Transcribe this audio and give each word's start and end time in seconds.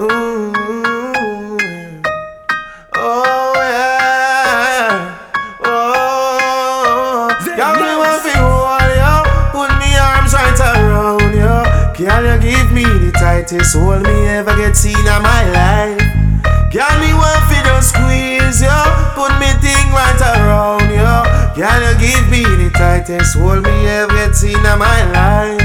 Oh 0.00 0.52
yeah. 3.56 5.18
Oh. 5.64 7.26
Girl, 7.42 7.74
want 7.98 8.22
fi 8.22 8.30
hold 8.38 8.94
you, 8.94 9.26
put 9.50 9.74
me 9.82 9.90
arms 9.98 10.30
right 10.34 10.54
around 10.54 11.34
you. 11.34 11.50
You 11.98 12.38
give 12.38 12.70
me 12.70 12.84
the 12.84 13.10
tightest 13.18 13.74
hold 13.74 14.02
me 14.04 14.28
ever 14.28 14.54
get 14.56 14.76
seen 14.76 14.94
in 14.94 15.04
my 15.04 15.42
life. 15.50 15.98
Girl, 16.70 16.94
me 17.02 17.10
want 17.18 17.42
fi 17.50 17.58
just 17.66 17.90
squeeze 17.90 18.62
you, 18.62 18.80
put 19.18 19.34
me 19.40 19.50
thing 19.58 19.90
right 19.90 20.20
around 20.38 20.90
you. 20.94 21.24
Girl, 21.58 21.80
you 21.82 21.98
give 21.98 22.30
me 22.30 22.44
the 22.44 22.70
tightest 22.72 23.34
hold 23.36 23.64
me 23.64 23.88
ever 23.88 24.14
get 24.14 24.36
seen 24.36 24.54
in 24.64 24.78
my 24.78 25.10
life. 25.10 25.57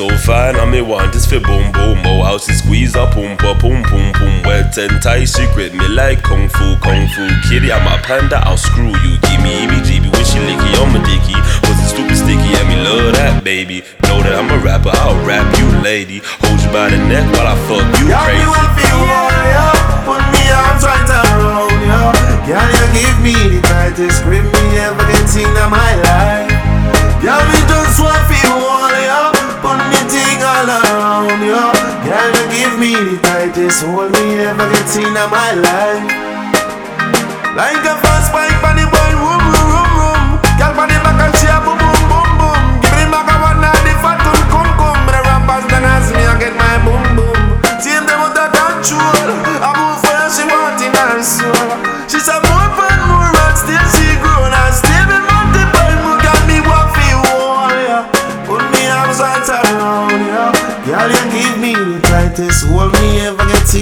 Oh. 0.00 0.08
So 0.08 0.16
fine, 0.18 0.54
and 0.54 0.70
me 0.70 0.80
want 0.80 1.12
is 1.16 1.26
fi 1.26 1.38
boom 1.38 1.72
boom. 1.72 1.98
Mo 2.02 2.22
house 2.22 2.48
is 2.48 2.62
squeeze 2.62 2.94
up, 2.94 3.14
boom 3.14 3.36
boom 3.36 3.58
boom 3.58 3.82
boom 3.82 4.12
boom. 4.12 4.42
Wet 4.46 4.76
and 4.78 5.02
tight, 5.02 5.24
she 5.26 5.44
grip 5.54 5.74
me 5.74 5.88
like 5.88 6.22
kung 6.22 6.48
fu 6.48 6.76
kung 6.78 7.08
fu. 7.08 7.26
Kitty, 7.48 7.72
I'm 7.72 7.82
a 7.82 7.98
panda, 8.02 8.38
I'll 8.46 8.56
screw 8.56 8.94
you. 8.94 9.18
Give 9.26 9.42
me 9.42 9.66
EBGB 9.66 10.06
when 10.14 10.24
she 10.24 10.38
licky 10.38 10.70
on 10.78 10.94
my 10.94 11.02
dicky. 11.02 11.34
Was 11.66 11.82
it 11.82 11.88
stupid 11.90 12.14
sticky? 12.14 12.54
And 12.54 12.68
me 12.68 12.76
love 12.76 13.14
that 13.14 13.42
baby. 13.42 13.82
Know 14.06 14.22
that 14.22 14.38
I'm 14.38 14.48
a 14.50 14.58
rapper, 14.62 14.90
I'll 15.02 15.18
rap 15.26 15.46
you, 15.58 15.66
lady. 15.82 16.22
Hold 16.46 16.60
you 16.62 16.70
by 16.70 16.90
the 16.90 16.98
neck 17.10 17.26
while 17.34 17.50
I 17.50 17.56
fuck 17.66 17.82
you 17.98 18.06
me 18.06 18.14
crazy. 18.14 18.46
want 18.46 18.70
fi 18.78 18.86
hold 18.94 19.34
you, 19.50 19.66
put 20.06 20.22
me 20.30 20.42
arms 20.46 20.84
right 20.86 21.10
around 21.10 21.37
hold 33.82 34.12
me 34.12 34.40
ever 34.40 34.66
get 34.72 34.96
in 34.96 35.12
my 35.12 35.52
life. 35.54 36.04
Like 37.54 37.84
a 37.84 38.07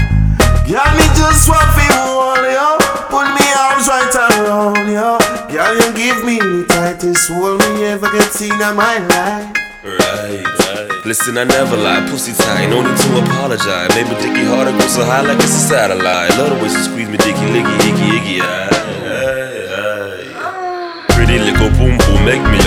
Girl, 0.66 0.92
me 0.96 1.06
just 1.16 1.48
want 1.48 1.68
fi 1.76 1.84
hold 1.92 2.40
you 2.40 2.78
Put 3.12 3.28
me 3.36 3.46
arms 3.52 3.86
right 3.86 4.14
around 4.16 4.88
you 4.88 5.18
Girl, 5.52 5.74
you 5.76 5.92
give 5.92 6.24
me 6.24 6.38
the 6.38 6.64
tightest 6.68 7.30
hold 7.30 7.60
me 7.60 7.84
ever 7.84 8.10
get 8.10 8.32
seen 8.32 8.52
in 8.52 8.74
my 8.74 8.96
life 9.12 9.52
Right, 9.84 10.40
right. 10.40 11.04
Listen, 11.04 11.36
I 11.36 11.44
never 11.44 11.76
lie. 11.76 12.08
Pussy 12.08 12.32
tight, 12.32 12.68
no 12.70 12.80
need 12.80 12.96
to 12.96 13.18
apologize. 13.20 13.90
Made 13.94 14.08
my 14.08 14.16
dicky 14.18 14.44
harder, 14.48 14.72
go 14.72 14.86
so 14.88 15.04
high 15.04 15.20
like 15.20 15.36
it's 15.36 15.52
a 15.52 15.68
satellite. 15.68 16.30
Love 16.38 16.56
the 16.56 16.64
way 16.64 16.70
she 16.72 16.80
squeeze 16.80 17.10
me 17.10 17.18
dicky, 17.18 17.44
licky, 17.52 17.76
icky, 17.84 18.16
icky. 18.16 18.40
Aye, 18.40 18.72
aye, 19.12 19.68
aye. 19.76 21.06
Pretty 21.12 21.38
little 21.38 21.68
boom 21.76 21.98
boom, 22.00 22.24
make 22.24 22.40
me 22.48 22.63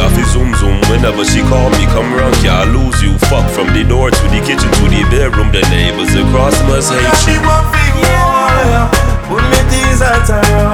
Whenever 1.08 1.24
she 1.32 1.40
call 1.40 1.70
me, 1.70 1.86
come 1.96 2.14
round, 2.14 2.36
yeah, 2.44 2.64
I 2.64 2.66
lose 2.66 3.02
you. 3.02 3.18
Fuck 3.32 3.50
from 3.52 3.68
the 3.68 3.86
door 3.88 4.12
to 4.12 4.24
the 4.28 4.44
kitchen 4.44 4.68
to 4.68 4.84
the 4.92 5.08
bedroom. 5.08 5.54
The 5.54 5.64
neighbors 5.72 6.14
across 6.14 6.52
must 6.68 6.92
hate 6.92 7.00
me 7.00 7.40
you. 7.40 7.48
want 7.48 7.72
fi 7.72 7.88
hold 7.96 8.68
you 8.68 8.84
Put 9.32 9.44
me 9.48 9.60
things 9.72 10.02
right 10.04 10.67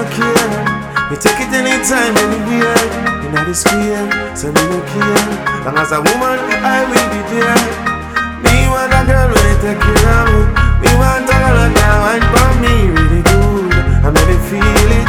no 0.00 0.10
care 0.16 1.10
Me 1.10 1.16
take 1.16 1.40
it 1.42 1.52
anytime, 1.52 2.16
anywhere. 2.16 3.10
Know 3.30 3.44
the 3.44 3.54
square, 3.54 4.10
so 4.34 4.50
me 4.50 4.62
no 4.66 4.80
care 4.90 5.26
Long 5.64 5.78
as 5.78 5.92
a 5.92 6.00
woman, 6.00 6.38
I 6.64 6.82
will 6.88 7.08
be 7.12 7.20
there. 7.30 7.62
Me 8.42 8.66
want 8.72 8.90
a 8.90 9.00
girl 9.06 9.28
when 9.30 9.56
take 9.60 9.78
care 9.78 10.10
of 10.18 10.26
me 10.32 10.40
Me 10.82 10.90
want 10.96 11.28
a 11.28 11.36
girl 11.36 11.58
that 11.62 11.96
wine 12.02 12.26
for 12.32 12.50
me 12.62 12.74
really 12.90 13.22
good. 13.22 13.70
I 14.02 14.08
make 14.10 14.26
me 14.26 14.36
feel 14.48 14.90
it 14.98 15.08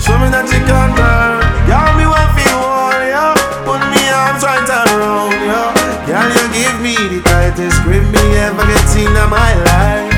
Show 0.00 0.16
me 0.18 0.32
that 0.32 0.48
you 0.48 0.60
can 0.64 0.90
girl 0.96 1.38
Girl, 1.68 1.90
me 1.94 2.08
want 2.08 2.32
feel 2.34 2.58
hold 2.58 3.04
you 3.04 3.30
Put 3.68 3.82
me 3.92 4.02
arms 4.08 4.42
right 4.42 4.66
around 4.66 5.36
you 5.36 5.62
Girl, 6.08 6.26
you 6.26 6.46
give 6.50 6.76
me 6.80 6.96
the 7.12 7.20
tightest 7.22 7.78
grip 7.84 8.02
me 8.08 8.24
ever 8.40 8.64
get 8.66 8.86
seen 8.88 9.12
in 9.12 9.28
my 9.30 9.52
life. 9.68 10.10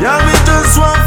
Girl, 0.00 0.22
me 0.24 0.34
just 0.46 0.78
want 0.78 0.97